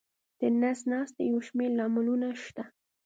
د 0.39 0.41
نس 0.61 0.79
ناستي 0.91 1.23
یو 1.31 1.39
شمېر 1.47 1.71
لاملونه 1.79 2.27
شته. 2.43 2.63